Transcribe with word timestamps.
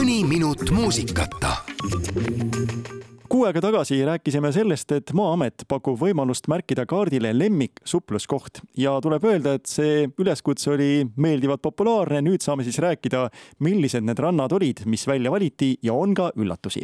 mõni 0.00 0.22
minut 0.24 0.70
muusikata 0.72 1.50
kuu 3.28 3.42
aega 3.44 3.60
tagasi 3.60 3.98
rääkisime 4.08 4.48
sellest, 4.54 4.92
et 4.96 5.10
Maa-amet 5.12 5.66
pakub 5.68 5.98
võimalust 6.00 6.46
märkida 6.48 6.86
kaardile 6.88 7.34
lemmik 7.36 7.82
supluskoht 7.84 8.62
ja 8.80 8.94
tuleb 9.04 9.26
öelda, 9.28 9.58
et 9.58 9.68
see 9.68 10.06
üleskutse 10.16 10.70
oli 10.72 11.04
meeldivalt 11.20 11.60
populaarne. 11.60 12.22
nüüd 12.24 12.40
saame 12.40 12.64
siis 12.64 12.78
rääkida, 12.80 13.26
millised 13.58 14.06
need 14.06 14.22
rannad 14.24 14.54
olid, 14.56 14.80
mis 14.86 15.04
välja 15.06 15.30
valiti 15.30 15.74
ja 15.82 15.92
on 15.92 16.14
ka 16.14 16.30
üllatusi. 16.36 16.80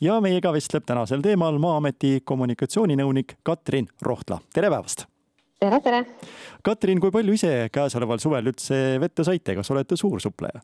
ja 0.00 0.18
meiega 0.20 0.52
vestleb 0.52 0.84
tänasel 0.84 1.22
teemal 1.24 1.56
Maa-ameti 1.58 2.20
kommunikatsiooninõunik 2.24 3.38
Katrin 3.42 3.88
Rohtla. 4.02 4.38
tere 4.52 4.68
päevast! 4.68 5.06
tere, 5.60 5.80
tere! 5.80 6.04
Katrin, 6.62 7.00
kui 7.00 7.10
palju 7.10 7.32
ise 7.32 7.70
käesoleval 7.72 8.20
suvel 8.20 8.52
üldse 8.52 9.00
vette 9.00 9.24
saite, 9.24 9.54
kas 9.54 9.70
olete 9.70 9.96
suur 9.96 10.20
supleja? 10.20 10.60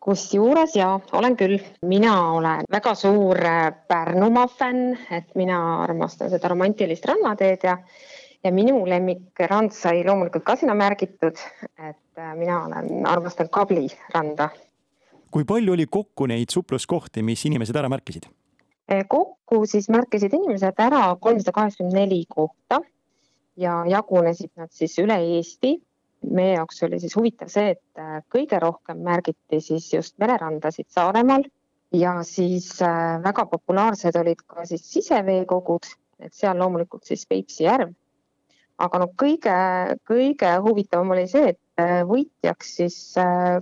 Kusjuures 0.00 0.76
jaa, 0.76 1.00
olen 1.12 1.36
küll. 1.36 1.58
mina 1.82 2.14
olen 2.32 2.64
väga 2.70 2.94
suur 2.94 3.40
äh, 3.44 3.72
Pärnumaa 3.88 4.46
fänn, 4.48 4.96
et 5.10 5.34
mina 5.34 5.58
armastan 5.82 6.30
seda 6.30 6.48
romantilist 6.48 7.06
rannateed 7.06 7.66
ja 7.66 7.78
ja 8.44 8.52
minu 8.54 8.84
lemmikrand 8.86 9.74
sai 9.74 10.04
loomulikult 10.06 10.44
ka 10.46 10.56
sinna 10.56 10.74
märgitud, 10.78 11.38
et 11.78 12.18
äh, 12.18 12.34
mina 12.38 12.64
olen, 12.64 13.06
armastan 13.06 13.48
Kabli 13.50 13.88
randa. 14.14 14.48
kui 15.30 15.44
palju 15.44 15.72
oli 15.72 15.86
kokku 15.86 16.26
neid 16.26 16.50
supluskohti, 16.50 17.22
mis 17.22 17.44
inimesed 17.44 17.76
ära 17.76 17.88
märkisid? 17.88 18.30
Äh, 18.92 19.04
kokku 19.08 19.66
siis 19.66 19.88
märkisid 19.88 20.32
inimesed 20.32 20.78
ära 20.78 21.16
kolmsada 21.20 21.52
kaheksakümmend 21.52 21.98
neli 21.98 22.24
kohta 22.28 22.80
ja 23.56 23.82
jagunesid 23.88 24.54
nad 24.56 24.70
siis 24.72 24.94
üle 25.02 25.18
Eesti 25.36 25.74
meie 26.26 26.54
jaoks 26.56 26.82
oli 26.86 27.00
siis 27.00 27.14
huvitav 27.16 27.50
see, 27.52 27.74
et 27.76 28.02
äh, 28.02 28.18
kõige 28.32 28.60
rohkem 28.62 29.00
märgiti 29.04 29.60
siis 29.62 29.88
just 29.92 30.16
mererandasid 30.22 30.88
Saaremaal 30.92 31.46
ja 31.94 32.18
siis 32.26 32.70
äh, 32.84 33.18
väga 33.24 33.46
populaarsed 33.50 34.18
olid 34.20 34.42
ka 34.46 34.66
siis 34.68 34.84
siseveekogud, 34.92 35.88
et 36.22 36.34
seal 36.34 36.58
loomulikult 36.58 37.06
siis 37.08 37.24
Peipsi 37.28 37.64
järv. 37.68 37.94
aga 38.78 38.98
noh, 39.02 39.10
kõige, 39.18 39.54
kõige 40.06 40.50
huvitavam 40.62 41.14
oli 41.14 41.26
see, 41.30 41.54
et 41.54 41.82
äh, 41.82 42.02
võitjaks 42.06 42.74
siis 42.80 42.98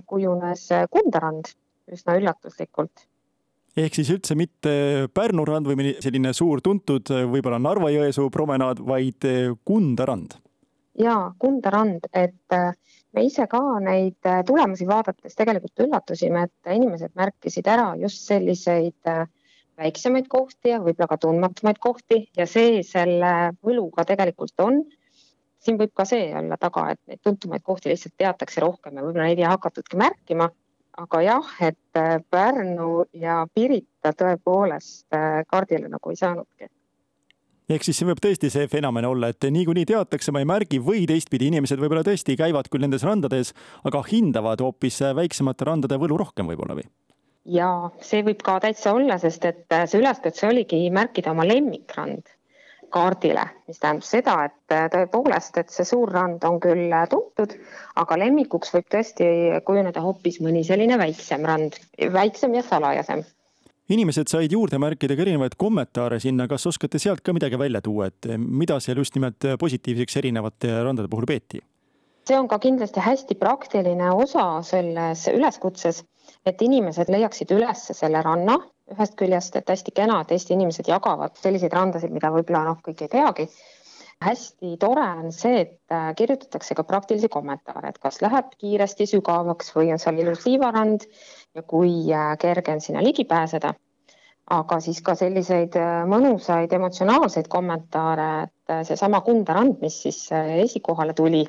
kujunes 0.05 0.67
Kundarand 0.93 1.53
üsna 1.93 2.17
üllatuslikult 2.19 3.07
ehk 3.77 3.93
siis 3.93 4.09
üldse 4.09 4.33
mitte 4.35 5.07
Pärnu 5.13 5.45
rand 5.45 5.69
või 5.69 5.93
selline 6.01 6.33
suur 6.33 6.61
tuntud 6.65 7.13
võib-olla 7.29 7.61
Narva-Jõesuu 7.61 8.31
promenaad, 8.33 8.81
vaid 8.81 9.25
Kunda 9.63 10.09
rand 10.09 10.39
ja 10.97 11.31
Kunda 11.39 11.71
rand, 11.73 12.07
et 12.13 12.53
äh, 12.53 12.73
me 13.13 13.23
ise 13.27 13.47
ka 13.49 13.61
neid 13.83 14.25
äh, 14.25 14.43
tulemusi 14.47 14.87
vaadates 14.89 15.37
tegelikult 15.37 15.85
üllatusime, 15.85 16.47
et 16.47 16.71
inimesed 16.73 17.13
märkisid 17.17 17.67
ära 17.69 17.91
just 18.01 18.25
selliseid 18.27 19.11
äh, 19.11 19.25
väiksemaid 19.77 20.29
kohti 20.29 20.73
ja 20.73 20.79
võib-olla 20.81 21.09
ka 21.11 21.19
tundmatumaid 21.21 21.81
kohti 21.81 22.23
ja 22.37 22.47
see 22.49 22.81
selle 22.85 23.33
võluga 23.63 24.05
tegelikult 24.09 24.65
on. 24.65 24.85
siin 25.61 25.77
võib 25.77 25.91
ka 25.97 26.05
see 26.05 26.31
olla 26.37 26.57
taga, 26.57 26.91
et 26.93 26.99
neid 27.09 27.19
tuntumaid 27.25 27.63
kohti 27.65 27.89
lihtsalt 27.89 28.15
teatakse 28.17 28.61
rohkem 28.61 28.97
ja 28.97 29.03
võib-olla 29.03 29.27
neid 29.29 29.41
ei 29.41 29.51
hakatudki 29.51 29.97
märkima. 29.97 30.49
aga 30.97 31.21
jah, 31.21 31.49
et 31.61 31.99
Pärnu 32.29 33.05
ja 33.13 33.45
Pirita 33.53 34.15
tõepoolest 34.17 35.13
kaardile 35.47 35.91
nagu 35.93 36.09
ei 36.09 36.17
saanudki 36.17 36.69
ehk 37.69 37.83
siis 37.83 37.99
see 37.99 38.07
võib 38.07 38.21
tõesti 38.23 38.51
see 38.53 38.67
fenomen 38.71 39.07
olla, 39.07 39.31
et 39.33 39.47
niikuinii 39.51 39.87
teatakse, 39.89 40.31
ma 40.31 40.43
ei 40.43 40.47
märgi 40.49 40.79
või 40.83 41.03
teistpidi 41.09 41.49
inimesed 41.51 41.81
võib-olla 41.81 42.05
tõesti 42.07 42.37
käivad 42.39 42.69
küll 42.71 42.85
nendes 42.85 43.03
randades, 43.07 43.53
aga 43.87 44.03
hindavad 44.07 44.63
hoopis 44.63 45.01
väiksemate 45.17 45.67
randade 45.67 45.99
võlu 45.99 46.19
rohkem 46.23 46.49
võib-olla 46.51 46.79
või? 46.79 46.87
ja 47.47 47.67
see 48.03 48.23
võib 48.27 48.41
ka 48.43 48.57
täitsa 48.63 48.93
olla, 48.95 49.19
sest 49.19 49.45
et 49.47 49.77
see 49.87 50.01
üleskutse 50.01 50.47
oligi 50.49 50.81
märkida 50.91 51.31
oma 51.31 51.45
lemmikrand 51.47 52.27
kaardile, 52.91 53.43
mis 53.67 53.79
tähendab 53.83 54.05
seda, 54.07 54.35
et 54.47 54.75
tõepoolest, 54.93 55.57
et 55.59 55.71
see 55.71 55.87
suur 55.87 56.11
rand 56.11 56.43
on 56.47 56.59
küll 56.63 56.93
tuntud, 57.11 57.55
aga 57.99 58.19
lemmikuks 58.23 58.71
võib 58.75 58.87
tõesti 58.93 59.27
kujuneda 59.67 60.03
hoopis 60.03 60.39
mõni 60.43 60.63
selline 60.67 60.99
väiksem 60.99 61.43
rand, 61.47 61.75
väiksem 62.15 62.55
ja 62.55 62.63
salajasem 62.63 63.25
inimesed 63.89 64.27
said 64.31 64.51
juurde 64.51 64.79
märkida 64.81 65.15
ka 65.15 65.23
erinevaid 65.25 65.55
kommentaare 65.59 66.19
sinna, 66.19 66.47
kas 66.47 66.67
oskate 66.67 66.99
sealt 66.99 67.23
ka 67.23 67.33
midagi 67.35 67.59
välja 67.59 67.81
tuua, 67.81 68.09
et 68.11 68.29
mida 68.37 68.79
seal 68.83 68.99
just 68.99 69.15
nimelt 69.15 69.47
positiivseks 69.59 70.19
erinevate 70.23 70.71
randade 70.83 71.11
puhul 71.11 71.27
peeti? 71.29 71.63
see 72.27 72.35
on 72.35 72.47
ka 72.51 72.57
kindlasti 72.59 72.99
hästi 72.99 73.37
praktiline 73.39 74.09
osa 74.11 74.61
selles 74.67 75.21
üleskutses, 75.31 76.01
et 76.45 76.61
inimesed 76.61 77.07
leiaksid 77.07 77.53
üles 77.55 77.85
selle 77.95 78.19
ranna 78.25 78.57
ühest 78.91 79.15
küljest, 79.19 79.55
et 79.59 79.69
hästi 79.69 79.93
kena, 79.95 80.21
et 80.21 80.31
Eesti 80.35 80.55
inimesed 80.55 80.87
jagavad 80.87 81.35
selliseid 81.39 81.73
randasid, 81.75 82.11
mida 82.13 82.31
võib-olla 82.31 82.63
noh, 82.69 82.79
kõik 82.83 83.03
ei 83.03 83.11
teagi. 83.11 83.47
Hästi 84.23 84.77
tore 84.81 85.03
on 85.19 85.31
see, 85.31 85.61
et 85.61 85.95
kirjutatakse 86.17 86.75
ka 86.75 86.83
praktilisi 86.83 87.29
kommentaare, 87.29 87.91
et 87.91 87.99
kas 88.01 88.21
läheb 88.25 88.53
kiiresti 88.57 89.05
sügavaks 89.11 89.73
või 89.75 89.91
on 89.93 90.01
seal 90.01 90.17
ilus 90.23 90.45
liivarand 90.47 91.05
ja 91.55 91.63
kui 91.63 91.91
äh, 92.13 92.31
kerge 92.41 92.73
on 92.73 92.81
sinna 92.81 93.03
ligi 93.03 93.25
pääseda. 93.25 93.73
aga 94.47 94.77
siis 94.79 95.01
ka 95.03 95.11
selliseid 95.19 95.73
äh, 95.75 96.05
mõnusaid 96.07 96.71
emotsionaalseid 96.73 97.49
kommentaare, 97.51 98.27
et 98.43 98.71
äh, 98.71 98.83
seesama 98.87 99.19
Kunda 99.21 99.57
rand, 99.57 99.81
mis 99.81 99.97
siis 100.05 100.21
esikohale 100.63 101.13
tuli, 101.13 101.43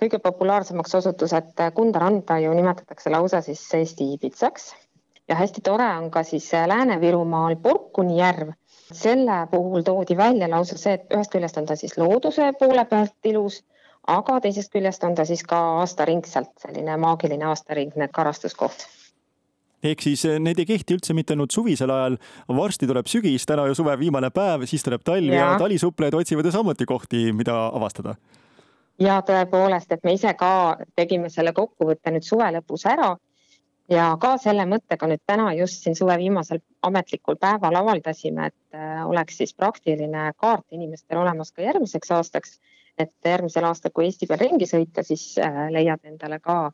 kõige 0.00 0.18
populaarsemaks 0.18 0.94
osutus, 0.94 1.34
et 1.36 1.60
Kunda 1.76 2.00
randa 2.00 2.38
ju 2.40 2.54
nimetatakse 2.56 3.12
lausa 3.12 3.42
siis 3.44 3.66
Eesti 3.74 4.14
Ibitsaks 4.14 4.72
ja 5.28 5.36
hästi 5.36 5.60
tore 5.60 5.90
on 5.98 6.10
ka 6.10 6.22
siis 6.22 6.50
Lääne-Virumaal 6.52 7.56
Porkuni 7.62 8.18
järv. 8.18 8.56
Selle 8.96 9.46
puhul 9.50 9.82
toodi 9.82 10.16
välja 10.16 10.48
lausa 10.50 10.78
see, 10.78 10.96
et 10.98 11.14
ühest 11.14 11.32
küljest 11.32 11.58
on 11.60 11.68
ta 11.68 11.76
siis 11.76 11.94
looduse 11.98 12.52
poole 12.58 12.84
pealt 12.88 13.30
ilus, 13.30 13.62
aga 14.06 14.40
teisest 14.40 14.72
küljest 14.72 15.04
on 15.04 15.14
ta 15.14 15.24
siis 15.28 15.44
ka 15.46 15.58
aastaringselt 15.82 16.52
selline 16.64 16.96
maagiline 16.96 17.46
aastaringne 17.50 18.08
karastuskoht. 18.12 18.86
Ehk 19.82 20.04
siis 20.04 20.22
eh, 20.30 20.38
need 20.38 20.60
ei 20.62 20.66
kehti 20.66 20.94
üldse 20.94 21.14
mitte 21.14 21.34
ainult 21.34 21.50
suvisel 21.50 21.90
ajal, 21.90 22.16
varsti 22.54 22.86
tuleb 22.86 23.08
sügis, 23.10 23.46
täna 23.50 23.66
ju 23.66 23.74
suve 23.74 23.96
viimane 23.98 24.30
päev, 24.30 24.62
siis 24.70 24.84
tuleb 24.86 25.02
talv 25.02 25.32
ja, 25.32 25.40
ja 25.40 25.58
talisuplejad 25.58 26.14
otsivad 26.20 26.46
ju 26.46 26.54
samuti 26.54 26.86
kohti, 26.86 27.24
mida 27.34 27.56
avastada. 27.74 28.14
ja 29.02 29.18
tõepoolest, 29.26 29.90
et 29.90 30.04
me 30.04 30.14
ise 30.14 30.34
ka 30.38 30.78
tegime 30.94 31.30
selle 31.30 31.50
kokkuvõtte 31.56 32.12
nüüd 32.14 32.26
suve 32.26 32.46
lõpus 32.54 32.86
ära 32.86 33.16
ja 33.90 34.12
ka 34.20 34.36
selle 34.38 34.66
mõttega 34.68 35.08
nüüd 35.10 35.22
täna 35.26 35.52
just 35.58 35.82
siin 35.82 35.96
suve 35.98 36.16
viimasel 36.18 36.60
ametlikul 36.86 37.36
päeval 37.40 37.76
avaldasime, 37.80 38.46
et 38.46 38.78
äh, 38.78 39.02
oleks 39.06 39.40
siis 39.42 39.54
praktiline 39.54 40.30
kaart 40.36 40.66
inimestel 40.70 41.18
olemas 41.18 41.52
ka 41.52 41.62
järgmiseks 41.62 42.10
aastaks. 42.10 42.60
et 42.98 43.12
järgmisel 43.24 43.64
aastal, 43.64 43.90
kui 43.94 44.04
Eesti 44.04 44.26
peal 44.28 44.38
ringi 44.38 44.66
sõita, 44.68 45.02
siis 45.02 45.38
äh, 45.40 45.68
leiad 45.72 46.00
endale 46.04 46.38
ka 46.40 46.72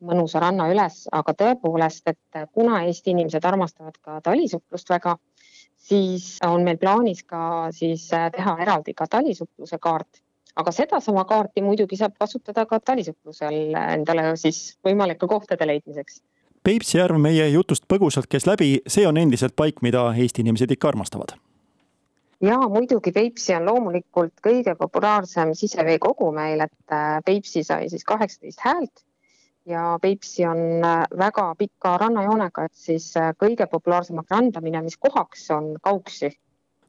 mõnusa 0.00 0.40
ranna 0.40 0.68
üles, 0.70 1.08
aga 1.12 1.32
tõepoolest, 1.34 2.06
et 2.06 2.38
kuna 2.52 2.84
Eesti 2.86 3.10
inimesed 3.10 3.44
armastavad 3.44 3.96
ka 4.00 4.20
talisuplust 4.22 4.90
väga, 4.90 5.16
siis 5.76 6.38
on 6.46 6.62
meil 6.64 6.78
plaanis 6.78 7.24
ka 7.24 7.72
siis 7.74 8.06
äh, 8.14 8.30
teha 8.32 8.56
eraldi 8.62 8.94
ka 8.94 9.06
talisupluse 9.10 9.78
kaart. 9.78 10.22
aga 10.56 10.72
sedasama 10.72 11.24
kaarti 11.28 11.60
muidugi 11.62 11.96
saab 12.00 12.14
kasutada 12.18 12.64
ka 12.66 12.78
talisupplusel 12.80 13.74
endale 13.76 14.36
siis 14.40 14.78
võimalike 14.86 15.28
kohtade 15.28 15.66
leidmiseks. 15.66 16.22
Peipsi 16.66 16.98
järv 16.98 17.20
meie 17.22 17.44
jutust 17.52 17.84
põgusalt 17.86 18.26
käis 18.26 18.42
läbi, 18.48 18.80
see 18.90 19.04
on 19.06 19.20
endiselt 19.20 19.52
paik, 19.54 19.76
mida 19.86 20.00
Eesti 20.18 20.42
inimesed 20.42 20.72
ikka 20.74 20.88
armastavad. 20.88 21.36
Ja 22.42 22.56
muidugi 22.68 23.12
Peipsi 23.14 23.54
on 23.54 23.68
loomulikult 23.68 24.42
kõige 24.42 24.74
populaarsem 24.74 25.52
siseveekogu 25.54 26.32
meil, 26.34 26.64
et 26.66 26.94
äh, 26.96 27.20
Peipsi 27.24 27.62
sai 27.62 27.86
siis 27.92 28.02
kaheksateist 28.04 28.64
häält 28.66 29.04
ja 29.70 29.84
Peipsi 30.02 30.42
on 30.46 30.82
äh, 30.82 31.04
väga 31.18 31.46
pika 31.54 31.94
rannajoonega, 32.02 32.66
et 32.66 32.74
siis 32.74 33.12
äh, 33.16 33.30
kõige 33.38 33.70
populaarsemaks 33.70 34.34
randaminemiskohaks 34.34 35.46
on 35.54 35.76
Kauksi 35.86 36.32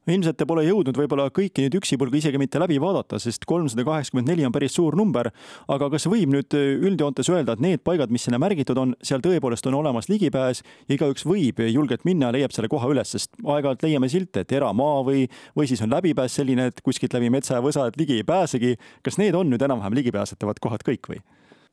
ilmselt 0.07 0.37
te 0.39 0.47
pole 0.47 0.63
jõudnud 0.67 0.97
võib-olla 0.97 1.27
kõiki 1.33 1.65
neid 1.65 1.75
üksipulga 1.77 2.19
isegi 2.19 2.39
mitte 2.41 2.61
läbi 2.61 2.79
vaadata, 2.81 3.19
sest 3.21 3.45
kolmsada 3.49 3.85
kaheksakümmend 3.87 4.31
neli 4.31 4.45
on 4.47 4.55
päris 4.55 4.75
suur 4.77 4.95
number. 4.95 5.31
aga 5.67 5.89
kas 5.93 6.07
võib 6.07 6.31
nüüd 6.33 6.55
äh, 6.57 6.77
üldjoontes 6.87 7.29
öelda, 7.29 7.53
et 7.57 7.63
need 7.63 7.83
paigad, 7.83 8.11
mis 8.13 8.27
sinna 8.27 8.39
märgitud 8.41 8.77
on, 8.77 8.95
seal 9.03 9.23
tõepoolest 9.23 9.67
on 9.67 9.79
olemas 9.79 10.09
ligipääs 10.09 10.63
ja 10.87 10.95
igaüks 10.95 11.25
võib 11.27 11.59
julgelt 11.67 12.05
minna, 12.07 12.31
leiab 12.31 12.55
selle 12.55 12.71
koha 12.71 12.89
üles, 12.91 13.11
sest 13.11 13.35
aeg-ajalt 13.43 13.83
leiame 13.83 14.09
silte, 14.11 14.45
et 14.45 14.51
eramaa 14.51 15.01
või, 15.07 15.25
või 15.57 15.69
siis 15.69 15.81
on 15.83 15.91
läbipääs 15.93 16.39
selline, 16.39 16.69
et 16.71 16.83
kuskilt 16.85 17.13
läbi 17.17 17.31
metsa 17.33 17.57
ja 17.57 17.65
võsa, 17.65 17.87
et 17.87 17.97
ligi 17.99 18.21
ei 18.21 18.27
pääsegi. 18.27 18.77
kas 19.03 19.17
need 19.17 19.35
on 19.35 19.49
nüüd 19.49 19.61
enam-vähem 19.61 19.99
ligipääsetavad 20.01 20.59
kohad 20.63 20.85
kõik 20.87 21.11
või? 21.11 21.23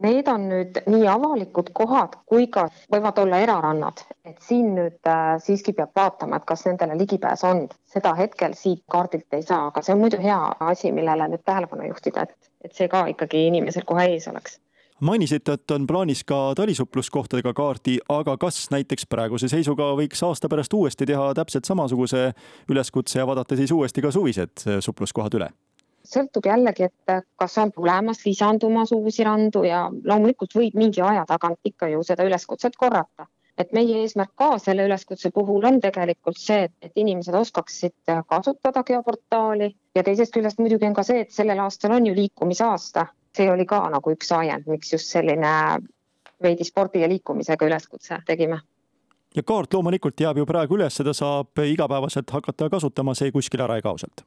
Need 0.02 0.28
on 0.28 0.48
nüüd 0.50 0.80
nii 0.90 1.06
avalikud 1.08 1.70
kohad 1.76 2.16
kui 2.26 2.48
ka 2.52 2.66
võivad 2.92 3.18
olla 3.22 3.38
erarannad, 3.44 4.02
et 4.24 4.40
siin 4.42 4.74
nüüd 4.78 5.10
äh, 5.10 5.36
siiski 5.44 5.72
peab 5.76 5.94
vaatama, 5.96 6.40
et 6.40 6.48
kas 6.48 6.66
nendele 6.66 6.98
ligipääs 6.98 7.44
on. 7.44 7.68
seda 7.94 8.14
hetkel 8.18 8.56
siit 8.58 8.82
kaardilt 8.90 9.36
ei 9.36 9.42
saa, 9.42 9.68
aga 9.70 9.82
see 9.82 9.94
on 9.94 10.00
muidu 10.02 10.18
hea 10.18 10.40
asi, 10.60 10.90
millele 10.92 11.28
nüüd 11.30 11.44
tähelepanu 11.46 11.86
juhtida, 11.88 12.26
et, 12.26 12.50
et 12.64 12.74
see 12.74 12.88
ka 12.90 13.06
ikkagi 13.12 13.46
inimesel 13.52 13.86
kohe 13.86 14.08
ees 14.10 14.28
oleks 14.28 14.58
mainisite, 15.00 15.52
et 15.52 15.70
on 15.70 15.86
plaanis 15.86 16.24
ka 16.24 16.54
talisuhtluskohtadega 16.56 17.52
kaardi, 17.54 17.98
aga 18.08 18.36
kas 18.40 18.64
näiteks 18.74 19.06
praeguse 19.10 19.50
seisuga 19.52 19.90
võiks 19.98 20.22
aasta 20.26 20.48
pärast 20.48 20.74
uuesti 20.74 21.06
teha 21.06 21.32
täpselt 21.36 21.68
samasuguse 21.68 22.30
üleskutse 22.70 23.18
ja 23.18 23.26
vaadata 23.26 23.58
siis 23.58 23.72
uuesti 23.74 24.02
ka 24.02 24.14
suvised 24.14 24.66
supluskohad 24.80 25.38
üle? 25.40 25.50
Sõltub 26.04 26.46
jällegi, 26.46 26.88
et 26.88 27.22
kas 27.36 27.58
on 27.58 27.72
tulemas, 27.72 28.24
lisandumas 28.26 28.92
uusi 28.92 29.24
randu 29.24 29.64
ja 29.64 29.86
loomulikult 30.04 30.54
võib 30.54 30.76
mingi 30.76 31.00
aja 31.00 31.24
tagant 31.28 31.60
ikka 31.64 31.88
ju 31.88 32.02
seda 32.02 32.26
üleskutset 32.28 32.76
korrata 32.76 33.26
et 33.58 33.72
meie 33.72 34.00
eesmärk 34.02 34.32
ka 34.38 34.48
selle 34.58 34.86
üleskutse 34.88 35.30
puhul 35.34 35.64
on 35.68 35.80
tegelikult 35.82 36.38
see, 36.40 36.68
et 36.82 36.92
inimesed 36.98 37.34
oskaksid 37.38 38.14
kasutada 38.28 38.82
geoportaali 38.86 39.70
ja 39.94 40.02
teisest 40.02 40.34
küljest 40.34 40.58
muidugi 40.58 40.88
on 40.88 40.96
ka 40.96 41.04
see, 41.06 41.22
et 41.24 41.34
sellel 41.34 41.62
aastal 41.62 41.94
on 41.94 42.06
ju 42.06 42.14
liikumisaasta. 42.14 43.06
see 43.34 43.50
oli 43.50 43.66
ka 43.66 43.80
nagu 43.90 44.12
üks 44.14 44.28
ajend, 44.30 44.66
miks 44.70 44.92
just 44.92 45.10
selline 45.10 45.50
veidi 46.42 46.64
spordi 46.64 47.00
ja 47.02 47.08
liikumisega 47.08 47.66
üleskutse 47.66 48.20
tegime. 48.26 48.60
ja 49.36 49.42
kaart 49.42 49.74
loomulikult 49.74 50.20
jääb 50.20 50.38
ju 50.38 50.46
praegu 50.46 50.76
üles, 50.76 50.96
seda 50.96 51.12
saab 51.12 51.58
igapäevaselt 51.58 52.30
hakata 52.30 52.70
kasutama, 52.70 53.14
see 53.14 53.32
kuskile 53.32 53.64
ära 53.68 53.76
ei 53.76 53.82
kao 53.82 53.98
sealt? 53.98 54.26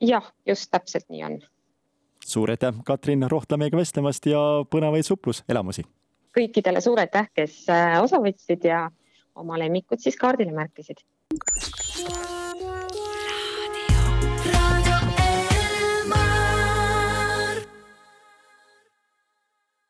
Jah, 0.00 0.32
just 0.46 0.70
täpselt 0.70 1.08
nii 1.08 1.24
on. 1.24 1.38
suur 2.26 2.50
aitäh, 2.50 2.74
Katrin 2.84 3.24
Rohtla 3.30 3.56
meiega 3.56 3.76
vestlemast 3.76 4.26
ja 4.26 4.40
põnevaid 4.70 5.06
supluselamusi! 5.06 5.84
kõikidele 6.36 6.80
suur 6.84 7.00
aitäh, 7.00 7.30
kes 7.34 7.64
äh, 7.72 7.96
osa 8.02 8.20
võtsid 8.20 8.64
ja 8.68 8.86
oma 9.36 9.58
lemmikud 9.58 10.00
siis 10.00 10.16
kaardile 10.20 10.52
märkisid. 10.52 11.00